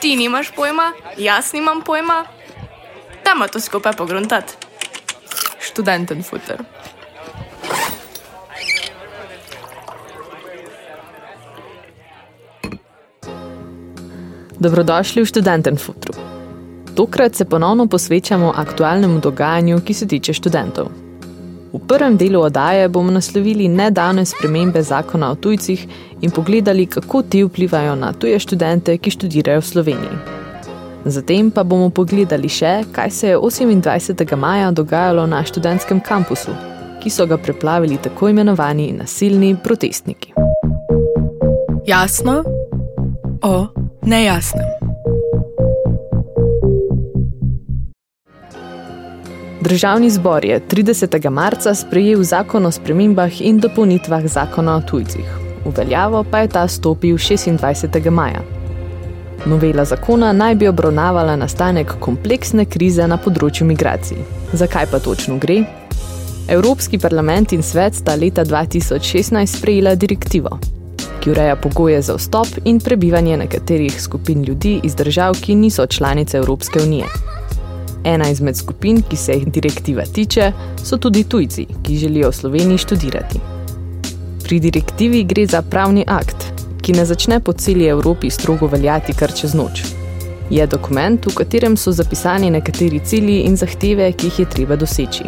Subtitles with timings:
[0.00, 2.24] Ti nimaš pojma, jaz nimam pojma.
[3.24, 4.54] Dajmo to skupaj pogruntati.
[5.60, 6.62] Študenten futer.
[14.58, 16.14] Dobrodošli v študenten futru.
[16.94, 21.07] Tokrat se ponovno posvečamo aktualnemu dogajanju, ki se tiče študentov.
[21.72, 25.86] V prvem delu oddaje bomo naslovili nedavne spremembe zakona o tujcih
[26.20, 30.18] in pogledali, kako ti vplivajo na tuje študente, ki študirajo v Sloveniji.
[31.04, 34.36] Zatem pa bomo pogledali še, kaj se je 28.
[34.36, 36.56] maja dogajalo na študentskem kampusu,
[37.00, 40.32] ki so ga preplavili tako imenovani nasilni protestniki.
[41.86, 42.42] Jasno
[43.42, 43.66] o
[44.02, 44.67] nejasnem.
[49.68, 51.30] Državni zbor je 30.
[51.30, 55.26] marca sprejel zakon o spremembah in dopolnitvah zakona o tujcih.
[55.64, 58.10] V veljavo pa je ta stopil 26.
[58.10, 58.40] maja.
[59.46, 64.16] Novela zakona naj bi obravnavala nastanek kompleksne krize na področju migracij.
[64.52, 65.60] Zakaj pa točno gre?
[66.48, 70.58] Evropski parlament in svet sta leta 2016 sprejela direktivo,
[71.20, 76.38] ki ureja pogoje za vstop in prebivanje nekaterih skupin ljudi iz držav, ki niso članice
[76.38, 77.37] Evropske unije.
[78.04, 80.52] Ena izmed skupin, ki se jih direktiva tiče,
[80.84, 83.40] so tudi tujci, ki želijo v Sloveniji študirati.
[84.44, 89.32] Pri direktivi gre za pravni akt, ki ne začne po celi Evropi strogo veljati kar
[89.34, 89.82] čez noč.
[90.50, 95.24] Je dokument, v katerem so zapisani nekateri cilji in zahteve, ki jih je treba doseči.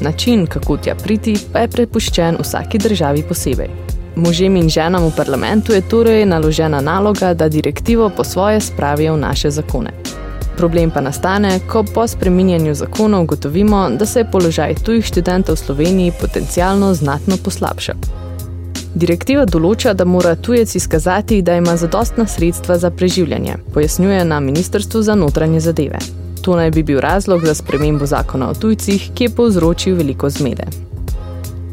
[0.00, 3.70] Način, kako tja priti, pa je prepuščen vsaki državi posebej.
[4.16, 9.20] Možem in ženam v parlamentu je torej naložena naloga, da direktivo po svoje spravijo v
[9.20, 9.90] naše zakone.
[10.56, 15.58] Problem pa nastane, ko po spreminjanju zakonov ugotovimo, da se je položaj tujih študentov v
[15.58, 17.96] Sloveniji potencialno znatno poslabšal.
[18.94, 25.02] Direktiva določa, da mora tujec izkazati, da ima zadostna sredstva za preživljanje, pojasnjuje na Ministrstvu
[25.02, 25.98] za notranje zadeve.
[26.42, 30.93] To naj bi bil razlog za spremembo zakona o tujcih, ki je povzročil veliko zmede.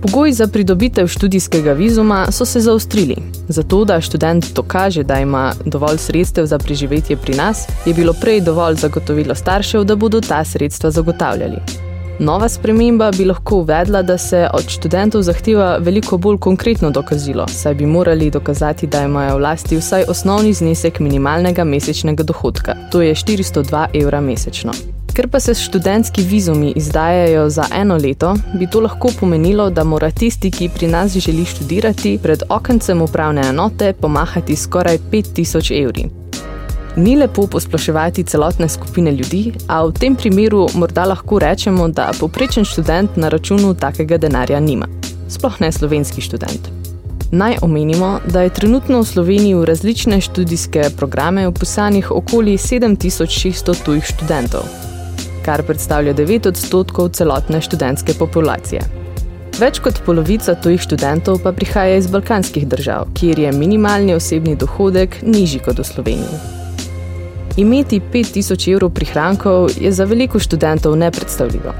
[0.01, 3.15] Pogoji za pridobitev študijskega vizuma so se zaostrili.
[3.47, 8.41] Zato, da študent dokaže, da ima dovolj sredstev za preživetje pri nas, je bilo prej
[8.41, 11.57] dovolj zagotovilo staršev, da bodo ta sredstva zagotavljali.
[12.19, 17.73] Nova sprememba bi lahko uvedla, da se od študentov zahteva veliko bolj konkretno dokazilo, saj
[17.73, 23.85] bi morali dokazati, da imajo vlasti vsaj osnovni znesek minimalnega mesečnega dohodka, to je 402
[24.01, 24.71] evra mesečno.
[25.13, 30.11] Ker pa se študentski vizumi izdajajo za eno leto, bi to lahko pomenilo, da mora
[30.11, 36.09] tisti, ki pri nas želi študirati, pred okencem upravne enote pomahati skoraj 5000 evri.
[36.95, 42.65] Ni lepo posploševati celotne skupine ljudi, a v tem primeru morda lahko rečemo, da poprečen
[42.65, 44.87] študent na računu takega denarja nima.
[45.27, 46.69] Sploh ne slovenski študent.
[47.31, 54.03] Naj omenimo, da je trenutno v Sloveniji v različne študijske programe upisanih okoli 7600 tujih
[54.05, 54.91] študentov
[55.45, 58.81] kar predstavlja 9 odstotkov celotne študentske populacije.
[59.59, 65.19] Več kot polovica tujih študentov pa prihaja iz balkanskih držav, kjer je minimalni osebni dohodek
[65.21, 66.41] nižji kot v Sloveniji.
[67.61, 71.73] Imeti 5000 evrov prihrankov je za veliko študentov nepredstavljivo.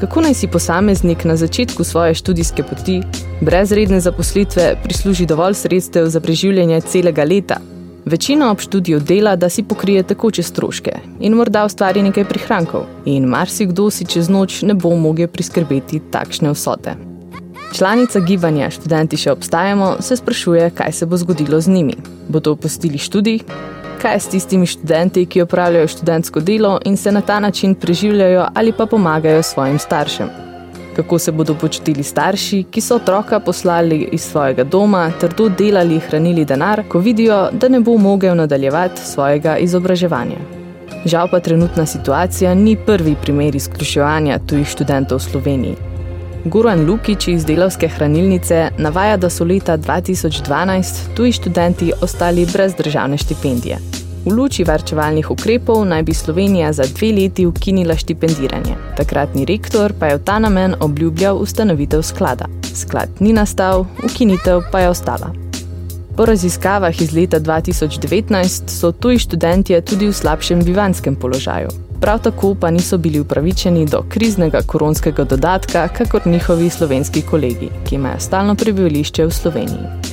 [0.00, 3.00] Kako naj si posameznik na začetku svoje študijske poti
[3.40, 7.56] brez redne zaposlitve prisluži dovolj sredstev za preživljanje celega leta,
[8.06, 13.24] Večina ob študiju dela, da si pokrije tekoče stroške in morda ustvari nekaj prihrankov, in
[13.26, 16.94] marsikdo si čez noč ne bo mogel priskrbeti takšne vsote.
[17.74, 21.98] Članica gibanja Študenti še obstajamo se sprašuje, kaj se bo zgodilo z njimi.
[22.28, 23.42] Bo to opustili študij?
[24.02, 28.72] Kaj s tistimi študenti, ki opravljajo študentsko delo in se na ta način preživljajo ali
[28.72, 30.45] pa pomagajo svojim staršem?
[30.96, 36.44] Kako se bodo počutili starši, ki so otroka poslali iz svojega doma, trdo delali, hranili
[36.44, 40.38] denar, ko vidijo, da ne bo mogel nadaljevati svojega izobraževanja.
[41.04, 45.76] Žal pa trenutna situacija ni prvi primer izključevanja tujih študentov v Sloveniji.
[46.44, 53.18] Goran Lukič iz delavske hranilnice navaja, da so leta 2012 tuji študenti ostali brez državne
[53.18, 54.05] štipendije.
[54.26, 58.74] V luči varčevalnih ukrepov naj bi Slovenija za dve leti ukinila štipendiranje.
[58.96, 62.46] Takratni rektor pa je v ta namen obljubljal ustanovitev sklada.
[62.74, 65.30] Sklad ni nastal, ukinitev pa je ostala.
[66.16, 71.68] Po raziskavah iz leta 2019 so tuji študentje tudi v slabšem bivanskem položaju.
[72.00, 77.94] Prav tako pa niso bili upravičeni do kriznega koronskega dodatka, kakor njihovi slovenski kolegi, ki
[77.94, 80.05] imajo stalno prebivališče v Sloveniji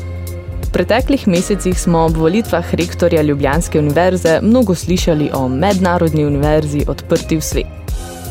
[0.74, 7.42] preteklih mesecih smo ob volitvah rektorja Ljubljanske univerze mnogo slišali o mednarodni univerzi odprti v
[7.42, 7.84] svet.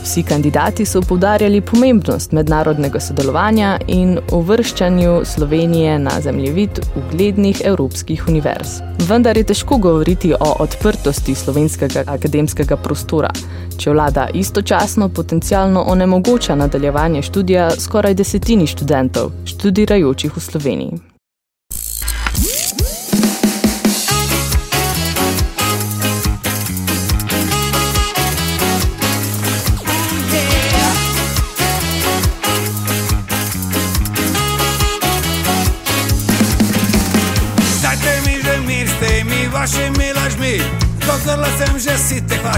[0.03, 8.81] Vsi kandidati so povdarjali pomembnost mednarodnega sodelovanja in uvrščanju Slovenije na zemljevid uglednih evropskih univerz.
[9.09, 13.31] Vendar je težko govoriti o odprtosti slovenskega akademskega prostora,
[13.79, 21.12] če vlada istočasno potencialno onemogoča nadaljevanje študija skoraj desetini študentov, študirajočih v Sloveniji.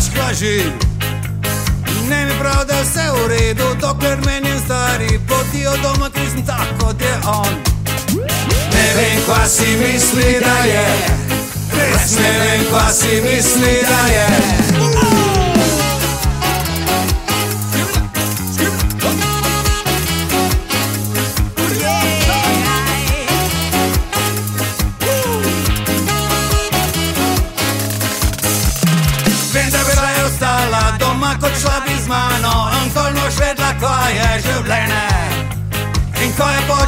[0.01, 0.63] Sitek vaših laži.
[2.09, 6.21] Ne mi prav, da je vse v redu, dokler meni stari poti od doma, ki
[6.31, 7.55] sem tako kot je on.
[8.73, 10.87] Ne vem, kva si misli, da je,
[11.73, 14.64] res ne vem, kva si misli, da je.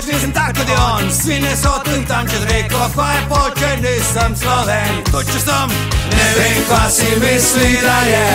[0.07, 3.71] Nisem tak kot on, svine so tu in tam čez reko, ko je poč, če
[3.83, 5.75] nisem sloven, to če sem,
[6.13, 8.29] ne vem, kva si misli, da je.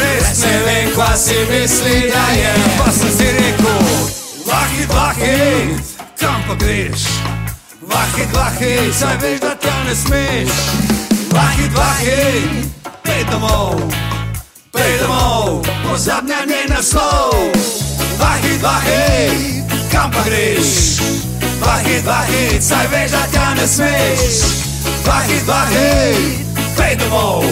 [0.00, 2.52] Res ne vem, kva si misli, da je.
[2.78, 3.88] Pa sem si rekel,
[4.48, 7.08] vahit, vahit, kam pa greš?
[7.88, 10.60] Vahit, vahit, saj veš, da tja ne smeš.
[11.32, 12.68] Vahit, vahit,
[13.06, 13.80] pej domov,
[14.76, 17.50] pej domov, pozabnjanje naslov.
[18.20, 19.61] Vahit, vahit
[19.92, 20.98] kam pa greš?
[21.60, 24.34] Vahit, vahit, saj veš, da tja ne smeš.
[25.06, 26.46] Vahit, vahit,
[26.76, 27.44] pej domov,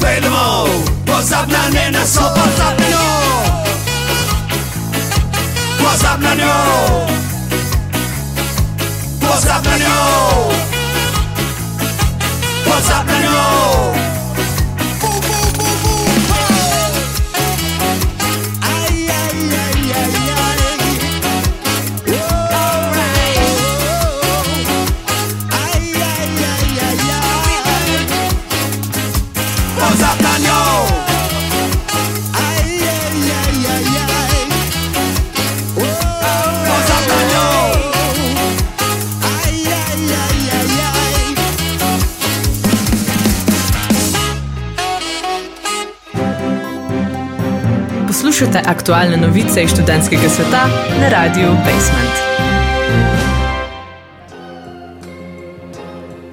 [0.00, 0.68] pej domov,
[1.06, 3.08] pozab na ne na so, pozab na njo.
[5.78, 6.56] Pozab na njo,
[9.20, 10.00] pozab na njo,
[12.64, 14.13] pozab na njo.
[48.34, 50.68] Poslušate aktualne novice iz študentskega sveta
[51.00, 52.14] na radiju Basement.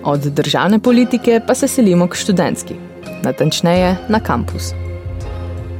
[0.04, 2.74] Od državne politike pa se selimo k študentski,
[3.23, 4.73] natančneje na kampus.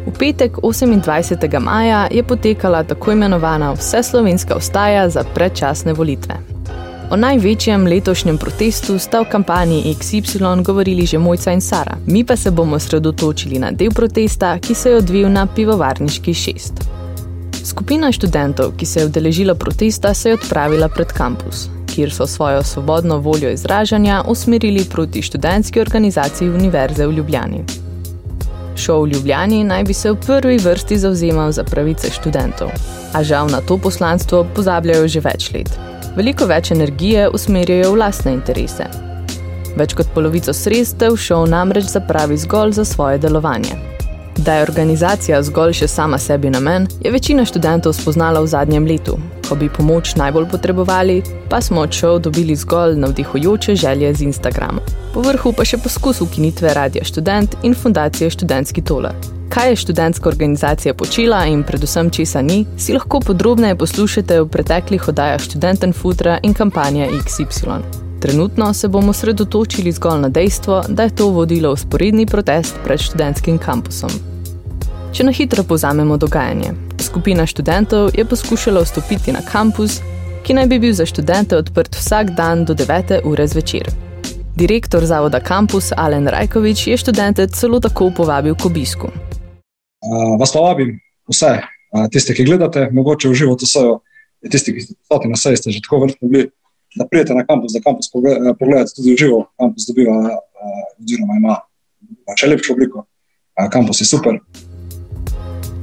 [0.06, 1.60] V petek 28.
[1.60, 6.36] maja je potekala tako imenovana Vseslovenska ostaja za predčasne volitve.
[7.12, 11.98] O največjem letošnjem protestu sta v kampanji XY govorili že Mojca in Sara.
[12.08, 16.74] Mi pa se bomo sredotočili na del protesta, ki se je odvil na pivovarniški šest.
[17.64, 22.64] Skupina študentov, ki se je udeležila protesta, se je odpravila pred kampus, kjer so svojo
[22.64, 27.64] svobodno voljo izražanja usmerili proti študentski organizaciji Univerze v Ljubljani.
[28.76, 32.70] Šov v Ljubljani naj bi se v prvi vrsti zauzemal za pravice študentov,
[33.14, 38.36] a žal na to poslanstvo pozabljajo že več let veliko več energije usmerjajo v lastne
[38.36, 38.88] interese.
[39.80, 43.78] Več kot polovico sredstev šov namreč zapravi zgolj za svoje delovanje.
[44.38, 49.18] Da je organizacija zgolj še sama sebi namen, je večina študentov spoznala v zadnjem letu.
[49.50, 54.82] Ko bi pomoč najbolj potrebovali, pa smo od šov dobili zgolj navdihujoče želje z Instagrama.
[55.14, 59.16] Po vrhu pa še poskus ukinitve Radia Študent in fundacije Študentski tolar
[59.52, 65.08] kaj je študentska organizacija počela in predvsem česa ni, si lahko podrobneje poslušate v preteklih
[65.08, 68.11] oddajah Študenten Futra in kampanja XY.
[68.22, 73.00] Trenutno se bomo sredotočili zgolj na dejstvo, da je to vodilo v sporedni protest pred
[73.02, 74.12] študentskim kampusom.
[75.14, 76.76] Če na hitro povzamemo dogajanje.
[77.02, 79.98] Skupina študentov je poskušala vstopiti na kampus,
[80.46, 83.26] ki naj bi bil za študente odprt vsak dan do 9.
[83.26, 83.90] ure zvečer.
[84.56, 89.10] Direktor zavoda Campus Alen Rajkovič je študente celo tako povabil k obisku.
[89.10, 94.02] Uh, vas pa vabim, vse, uh, tiste, ki gledate, mogoče v životu vsejo,
[94.46, 96.52] tisti, ki ste na seji, ste že tako vrtni bili,
[96.96, 98.12] da prijete na kampus, da kampus
[98.60, 99.46] pogledate tudi živo.
[99.60, 101.56] Kampus dobiva, uh, oziroma ima
[102.38, 103.06] še lepšo obliko.
[103.60, 104.40] Uh, kampus je super.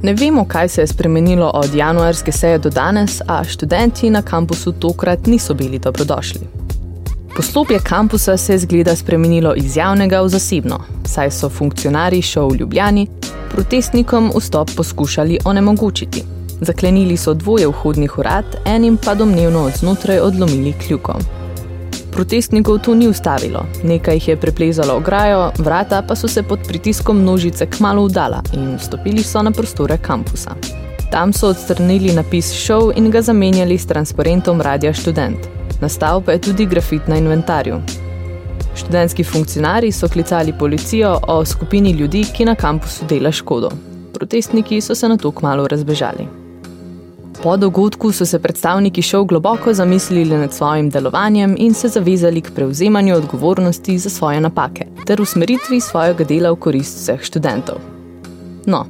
[0.03, 4.71] Ne vemo, kaj se je spremenilo od januarske seje do danes, a študenti na kampusu
[4.71, 6.47] tokrat niso bili dobrodošli.
[7.35, 12.55] Poslopje kampusa se je zgleda spremenilo iz javnega v zasebno, saj so funkcionarji šov v
[12.63, 13.07] Ljubljani
[13.49, 16.38] protestnikom vstop poskušali onemogočiti.
[16.61, 21.13] Zaklenili so dvoje vhodnih urad, enim pa domnevno od znotraj odlomili kljuko.
[22.11, 27.21] Protestnikov to ni ustavilo, nekaj jih je preplezalo ograjo, vrata pa so se pod pritiskom
[27.21, 30.55] množice kmalo udala in vstopili so na prostore kampusa.
[31.11, 35.37] Tam so odstrnili napis show in ga zamenjali s transparentom Radia Študent.
[35.81, 37.81] Nastal pa je tudi grafit na inventarju.
[38.75, 43.69] Študentski funkcionari so klicali policijo o skupini ljudi, ki na kampusu dela škodo.
[44.13, 46.38] Protestniki so se na to kmalo razbežali.
[47.43, 52.51] Po dogodku so se predstavniki šov globoko zamislili nad svojim delovanjem in se zavezali k
[52.55, 57.75] prevzemanju odgovornosti za svoje napake ter usmeritvi svojega dela v korist vseh študentov.
[58.65, 58.85] No,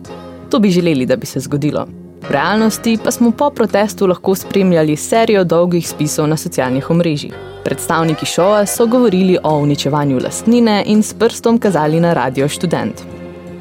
[0.49, 1.85] to bi želeli, da bi se zgodilo.
[2.29, 7.33] V realnosti pa smo po protestu lahko spremljali serijo dolgih spisov na socialnih omrežjih.
[7.63, 13.18] Predstavniki šova so govorili o uničevanju lastnine in s prstom kazali na radio študent.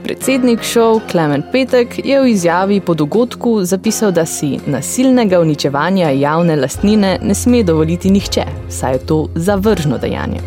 [0.08, 6.56] Predsednik šov Klemen Petek je v izjavi po dogodku zapisal, da si nasilnega uničevanja javne
[6.56, 10.40] lastnine ne sme dovoliti nihče, saj je to zavržno dejanje.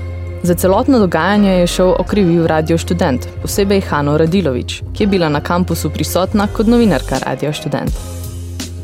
[0.44, 5.42] Za celotno dogajanje je šel okrivil radio študent, posebej Hano Radilovič, ki je bila na
[5.42, 7.92] kampusu prisotna kot novinarka radio študent.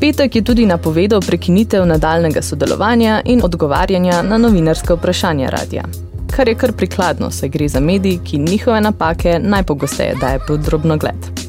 [0.00, 6.54] Petek je tudi napovedal prekinitev nadaljnega sodelovanja in odgovarjanja na novinarske vprašanja radia kar je
[6.54, 11.48] kar prikladno, saj gre za medij, ki njihove napake najpogosteje daje pod drobno gled.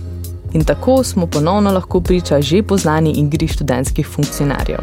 [0.53, 4.79] In tako smo ponovno lahko priča že poznani igri študentskih funkcionarjev.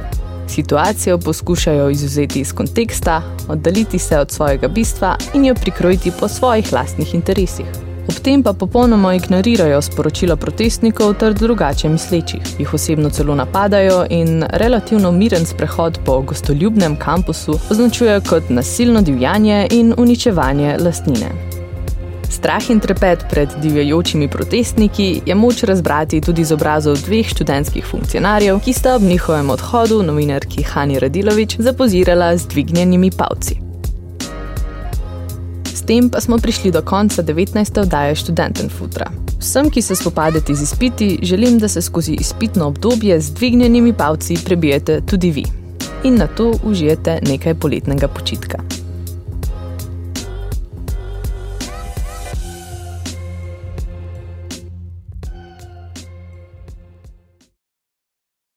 [0.48, 6.72] Situacijo poskušajo izuzeti iz konteksta, oddaliti se od svojega bistva in jo prikrojiti po svojih
[6.72, 7.85] lastnih interesih.
[8.08, 14.44] Ob tem pa popolnoma ignorirajo sporočila protestnikov ter drugače mislečih, jih osebno celo napadajo in
[14.50, 21.30] relativno miren sprehod po gostoljubnem kampusu označujejo kot nasilno divjanje in uničevanje lastnine.
[22.30, 28.60] Strah in trepet pred divjajočimi protestniki je moč razbrati tudi z obrazov dveh študentskih funkcionarjev,
[28.60, 33.65] ki sta ob njihovem odhodu novinarki Hani Radilovič zapozirala z dvignjenimi pavci
[35.86, 37.80] tem pa smo prišli do konca 19.
[37.80, 39.10] oddaje Študentenfutra.
[39.38, 44.38] Vsem, ki se spopadete z izpiti, želim, da se skozi izpitno obdobje z dvignjenimi palci
[44.44, 45.44] prebijete tudi vi
[46.04, 48.58] in na to užijete nekaj poletnega počitka.